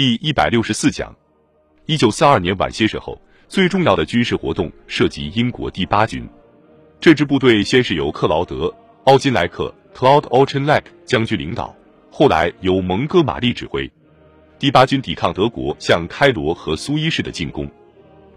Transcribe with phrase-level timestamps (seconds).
[0.00, 1.14] 第一百六十四讲。
[1.84, 6.26] 一九四二年晚些时候，最重要的军事活动涉及英国第八军。
[6.98, 8.66] 这支部队先是由克劳德·
[9.04, 11.76] 奥金莱克 （Claude Auchinleck） 将军领导，
[12.10, 13.92] 后来由蒙哥马利指挥。
[14.58, 17.70] 第八军抵抗德国向开罗和苏伊士的进攻。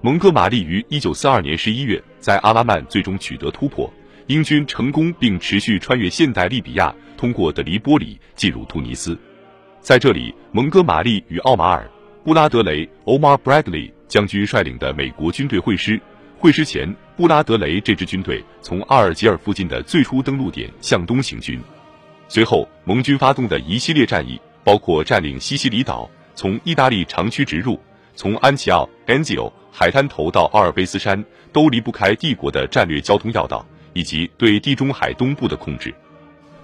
[0.00, 3.88] 蒙哥马利于一九四二年十一月在阿拉曼最终取得突破，
[4.26, 9.16] 英军成功并持续穿越现代利比亚，通过德黎波里进入突尼斯。
[9.82, 11.82] 在这里，蒙哥马利与奥马尔·
[12.24, 16.00] 布拉德雷 （Omar Bradley） 将军率领的美国军队会师。
[16.38, 21.60] 会师前，布拉德雷这支军队从阿尔及尔附近的最初登陆点向东行军。
[22.28, 27.76] 随后，盟军发动的一系列战役，包括占领西西里岛、从意大利长驱直入、
[28.14, 35.92] 从安齐奥 （Anzio） 海滩头到阿尔卑斯山都离不开帝国的战略交通要道，以及对地中海东部的控制。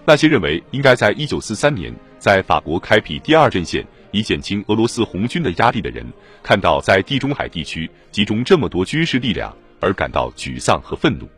[0.04, 6.04] 那些认为应该在一九四三年在法国开辟第二阵线以减轻俄罗斯红军的压力的人，
[6.42, 11.28] 看到在地中海地区集中这么多军事力量而感到沮丧和愤怒。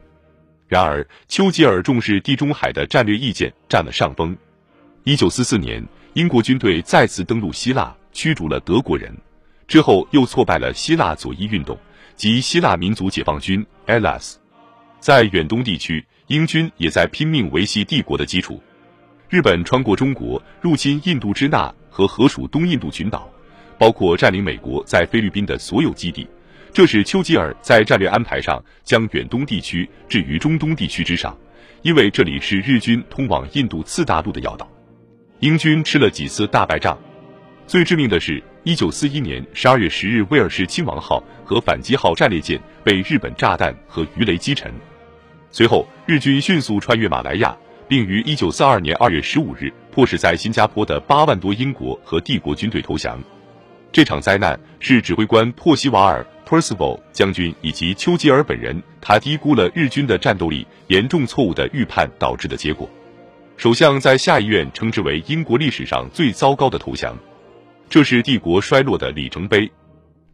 [0.67, 4.37] 然而，丘吉尔重视地中海的战略意见占了上风。
[5.05, 9.13] 一九四四年，英国军队再次登陆希腊，驱逐了德国人。
[9.67, 11.79] 之后又挫败了希腊左翼运动
[12.17, 14.35] 及希腊民族解放军 （Hellas）。
[14.99, 18.63] 在远东地区，英军也在拼命维系帝国的基础。
[19.31, 23.31] 日本穿过中国，入侵印度支那和河属东印度群岛，
[23.79, 26.27] 包括占领美国在菲律宾的所有基地。
[26.73, 31.39] 这是丘吉尔在战略安排上将远东地区置于中东地区之上，
[31.83, 34.69] 因为这里是日军通往印度次大陆的要道。
[35.39, 36.99] 英军吃了几次大败仗。
[37.69, 44.75] 最致命的是，一九四一年十二月十日，威尔士亲王号和反击号战列舰被日本炸弹和鱼雷击沉。
[45.53, 47.57] 随后，日军迅速穿越马来亚，
[47.91, 53.21] 并于一九四二年二月十五日迫使在新加坡的八万多英国和帝国军队投降。
[53.91, 62.89] 这场灾难是指挥官珀西瓦尔 （Percival） 将军以及丘吉尔本人他低估了日军的战斗力、严重错误的预判导致的结果。
[63.57, 67.19] 首相在下议院称之为英国历史上最糟糕的投降。
[67.89, 69.69] 这是帝国衰落的里程碑。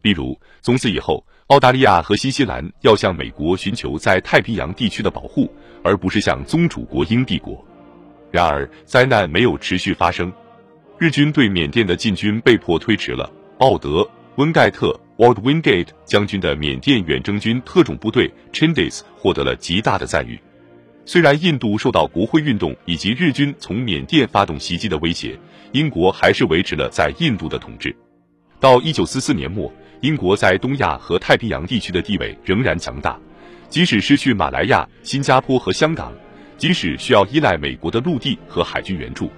[0.03, 5.49] 例如，从此以后，澳大利亚和新西兰要向美国寻求在太平洋地区的保护，
[5.81, 7.65] 而不是向宗主国英帝国。
[8.29, 10.29] 然而，灾难没有持续发生，
[10.97, 13.31] 日军对缅甸的进军被迫推迟了。
[13.59, 14.01] 奥德·
[14.35, 20.37] 温盖特 （Ward Wingate） 将军的缅甸远征军特种部队 （Chindis） 获得了极大的赞誉。
[21.05, 25.39] 虽然印度受到国会运动以及日军从缅甸发动袭击的威胁。
[25.71, 27.95] 英国还是维持了在印度的统治。
[28.59, 33.15] 到一九四四年末，英国在东亚和太平洋地区的地位仍然强大，
[33.69, 36.11] 即使失去马来亚、新加坡和香港，
[36.57, 39.29] 即使需要依赖美国的陆地和海军援助。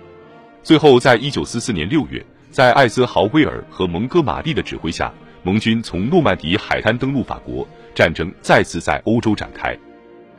[0.63, 5.13] 最后，在一九四四年六月，在艾森豪威尔和蒙哥马利的指挥下，
[5.43, 9.77] 盟军从诺曼底海滩登陆法国，战争再次在欧洲展开。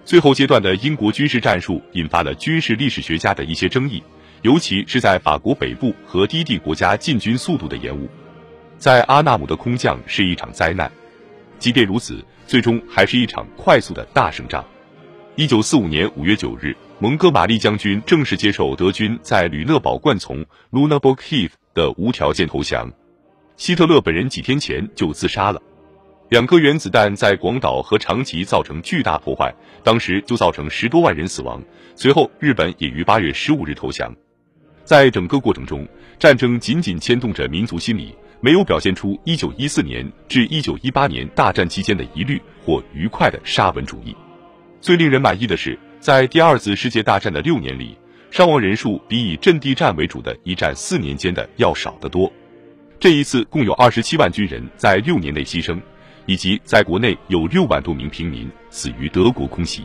[0.07, 4.03] 最后阶段的英国军事战术引发了军事历史学家的一些争议。
[4.43, 8.09] 尤其是在法国北部和低地国家进军速度的延误，
[8.81, 10.91] 在阿纳姆的空降是一场灾难。
[11.59, 14.65] 即便如此，最终还是一场快速的大胜仗。
[15.37, 20.43] 一九四五年五月九日，蒙哥马利将军正式接受德军在吕讷堡灌丛
[20.73, 22.91] （Lunenburg Heath） 的无条件投降。
[23.59, 25.61] 希特勒本人几天前就自杀了。
[26.31, 29.55] 两颗原子弹在广岛和长崎造成巨大破坏，
[29.85, 31.63] 当时就造成十多万人死亡。
[31.95, 34.11] 随后，日本也于八月十五日投降。
[34.85, 35.87] 在整个过程中，
[36.19, 44.17] 战争紧紧牵动着民族心理，没有表现出1914年至1918年大战期间的疑虑或愉快的沙文主义。
[44.81, 47.97] 最令人满意的是，在第二次世界大战的六年里，
[48.31, 52.33] 伤亡人数比以阵地战为主的一战四年间的要少得多。
[52.99, 55.79] 这一次共有27万军人在六年内牺牲，
[56.27, 59.85] 以及在国内有6万多名平民死于德国空袭。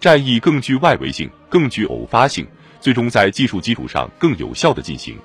[0.00, 2.46] 战役更具外围性，更具偶发性。
[2.78, 5.16] 最终在技术基础上更有效的进行，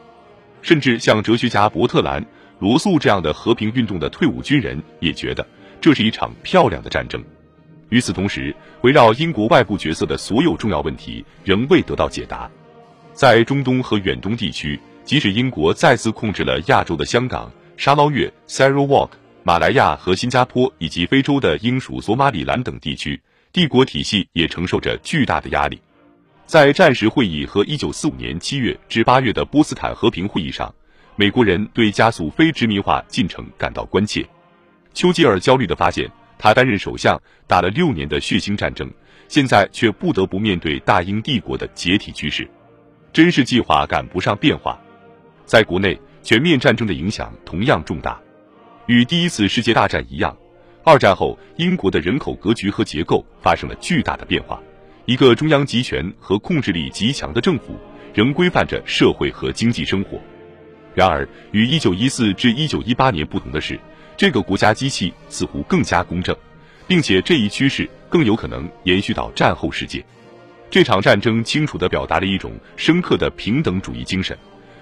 [0.64, 2.20] 甚至像哲学家伯特兰·
[2.62, 5.44] 罗素这样的和平运动的退伍军人也觉得
[5.82, 7.20] 这是一场漂亮的战争。
[7.90, 12.48] 与此同时，围绕英国外部角色的所有重要问题仍未得到解答。
[13.14, 19.10] 在中东和远东地区，即使英国再次控制了亚洲的香港、沙捞越 （Sarawak）、
[19.42, 23.20] 马来亚和新加坡，以及非洲的英属索马里兰等地区，
[23.52, 25.82] 帝国体系也承受着巨大的压力。
[26.46, 30.74] 在战时会议和1945年7月至8月的波斯坦和平会议上，
[31.16, 34.26] 美国人对加速非殖民化进程感到关切。
[34.94, 38.90] 丘吉尔焦虑地发现，他担任首相打了六年的血腥战争，
[39.28, 42.50] 现在却不得不面对大英帝国的解体趋势，
[43.14, 44.80] 真是计划赶不上变化。
[45.46, 48.20] 在国内，全面战争的影响同样重大。
[48.88, 50.36] 与第一次世界大战一样，
[50.84, 54.60] 二战后英国的人口格局和结构发生了巨大的变化。
[55.06, 57.78] 一个中央集权和控制力极强的政府
[58.14, 60.20] 仍规范着社会和经济生活。
[60.94, 63.80] 然而，与1914至1918年不同的是，
[64.18, 66.36] 这个国家机器似乎更加公正，
[66.88, 70.04] 并且这一趋势更有可能延续到战后世界。
[70.70, 74.38] 这场战争清楚地表达了一种深刻的平等主义精神，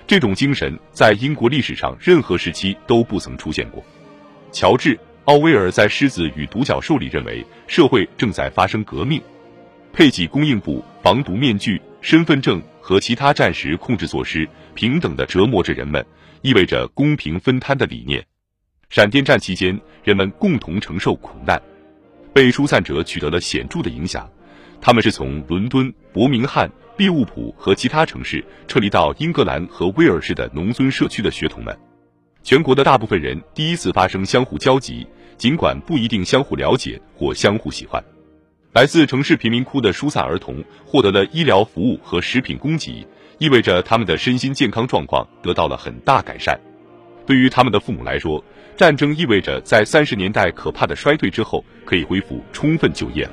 [0.08, 3.84] 这种精神在英国历史上任何时期都不曾出现过。
[4.52, 4.96] 乔治·
[5.26, 9.22] 奥威尔在《狮子与独角兽》里认为，社会正在发生革命。
[9.92, 16.06] 配给供应部防毒面具、身份证和其他战时控制措施，平等地折磨着人们，
[16.42, 18.26] 意味着公平分摊的理念。
[18.90, 21.62] 闪电战期间，人们共同承受苦难，
[22.34, 24.30] 被疏散者取得了显著的影响。
[24.82, 31.78] 他们是从伦敦、伯明翰、利物浦和其他城市撤离到英格兰和威尔士的农村社区的学童们。
[32.42, 35.06] 全国的大部分人第一次发生相互交集，
[35.38, 38.02] 尽管不一定相互了解或相互喜欢。
[38.72, 43.04] 来自城市贫民窟的疏散儿童获得了医疗服务和食品供给，
[43.40, 46.60] 意味着他们的身心健康状况得到了很大改善。
[47.26, 48.44] 对于他们的父母来说，
[48.78, 53.32] 战争意味着在三十年代可怕的衰退之后，可以恢复充分就业了。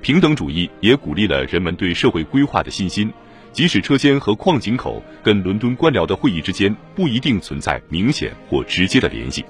[0.00, 3.12] 平等主义也鼓励了人们对社会规划的信心，
[3.52, 9.44] 即使车间和矿井口跟伦敦官僚的会议之间不一定存在明显或直接的联系。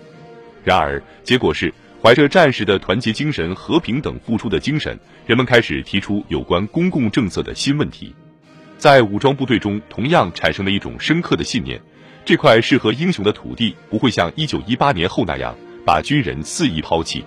[0.65, 1.71] 然而，结果是。
[2.03, 8.13] 怀着战士的团结精神、和平等付出的精神，人们开始提出有关公共政策的新问题。
[8.77, 11.81] 在武装部队中，同样产生了一种深刻的信念：
[12.25, 15.55] 这块适合英雄的土地不会像1918年后那样
[15.87, 17.25] 把军人肆意抛弃。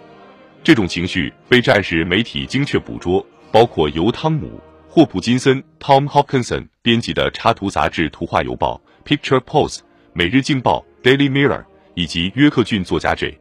[0.62, 4.48] 这种情绪被战时媒体精确捕捉，包括由汤姆·
[4.90, 9.78] 霍普金森 （Tom Hopkinson） 编辑的插图杂志《图画邮报》（Picture Post）、
[10.12, 11.64] 《每日镜报》（Daily Mirror）
[11.94, 13.40] 以及约克郡作家 J。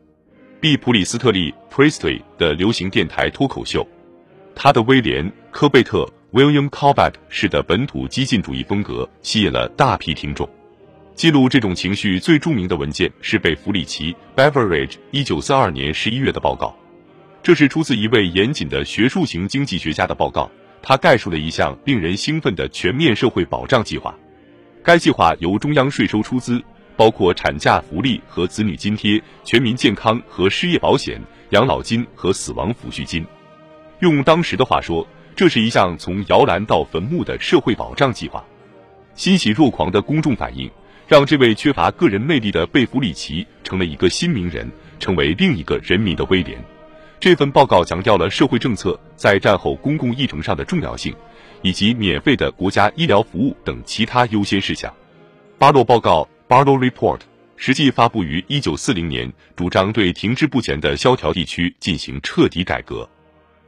[0.65, 3.87] 毕普里斯特利 （Priestley） 的流行电台脱口秀，
[4.55, 10.49] 他的威廉·科贝特 （William Corbett） 式的本土激进主义风格吸引了大批听众。
[11.15, 16.75] 记录这种情绪最著名的文件是被弗里奇 （Beveridge） 一九四二年十一月的报告。
[17.43, 20.51] 这是出自一位严谨的学术型经济学家的报告。
[20.81, 24.15] 他概述了一项令人兴奋的全面社会保障计划。
[24.83, 26.63] 该计划由中央税收出资。
[26.97, 31.21] 包括产假福利和子女津贴、全民健康和失业保险、
[31.51, 33.25] 养老金和死亡抚恤金。
[34.01, 38.45] 用当时的话说，这是一项从摇篮到坟墓的社会保障计划。
[39.15, 40.71] 欣喜若狂的公众反应，
[41.07, 46.59] 让这位缺乏个人魅力的贝弗里奇成了一个新名人，成为另一个人民的威廉。
[47.21, 51.15] 这份报告强调了社会政策在战后公共议程上的重要性，
[51.63, 54.93] 以及免费的国家医疗服务等其他优先事项。
[55.59, 56.29] 巴洛报告。
[56.47, 57.21] Barlow Report
[57.57, 63.09] 实际发布于一九四零年，主张对停滞不前的萧条地区进行彻底改革。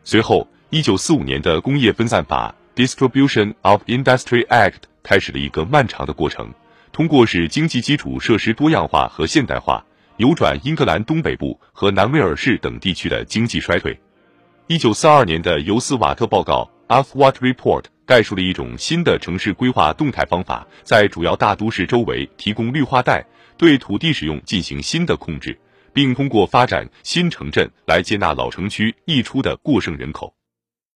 [0.05, 6.53] 随后，一九四五年的工业分散法 Distribution of Industry Act 开始了一个漫长的过程，
[6.93, 9.83] 通过使经济基础设施多样化和现代化，
[10.19, 13.99] 扭转英格兰东北部和南威尔士等地区的经济衰退。
[14.67, 17.85] 一九四二年的尤斯瓦特报告 a f w a t Report。
[18.07, 23.27] 概述了一种新的城市规划动态方法，在主要大都市周围提供绿化带，
[23.59, 25.59] 对土地使用进行新的控制，
[25.93, 30.36] 并通过发展新城镇来接纳老城区溢出的过剩人口。